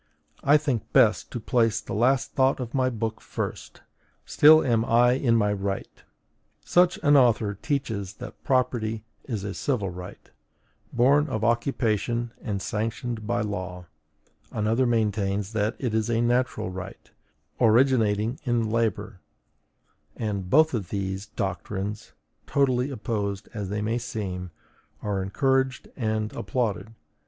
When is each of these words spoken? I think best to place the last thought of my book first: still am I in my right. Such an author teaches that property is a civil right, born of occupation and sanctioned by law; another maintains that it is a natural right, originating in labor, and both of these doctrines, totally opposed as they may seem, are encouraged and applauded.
I 0.43 0.57
think 0.57 0.91
best 0.93 1.29
to 1.29 1.39
place 1.39 1.79
the 1.79 1.93
last 1.93 2.33
thought 2.33 2.59
of 2.59 2.73
my 2.73 2.89
book 2.89 3.21
first: 3.21 3.83
still 4.25 4.63
am 4.63 4.83
I 4.83 5.11
in 5.11 5.35
my 5.35 5.53
right. 5.53 6.01
Such 6.65 6.97
an 7.03 7.15
author 7.15 7.53
teaches 7.53 8.13
that 8.13 8.43
property 8.43 9.03
is 9.25 9.43
a 9.43 9.53
civil 9.53 9.91
right, 9.91 10.31
born 10.91 11.27
of 11.27 11.43
occupation 11.43 12.31
and 12.41 12.63
sanctioned 12.63 13.27
by 13.27 13.41
law; 13.41 13.85
another 14.51 14.87
maintains 14.87 15.53
that 15.53 15.75
it 15.77 15.93
is 15.93 16.09
a 16.09 16.19
natural 16.19 16.71
right, 16.71 17.11
originating 17.59 18.39
in 18.43 18.71
labor, 18.71 19.21
and 20.15 20.49
both 20.49 20.73
of 20.73 20.89
these 20.89 21.27
doctrines, 21.27 22.13
totally 22.47 22.89
opposed 22.89 23.49
as 23.53 23.69
they 23.69 23.83
may 23.83 23.99
seem, 23.99 24.49
are 25.03 25.21
encouraged 25.21 25.89
and 25.95 26.33
applauded. 26.33 26.95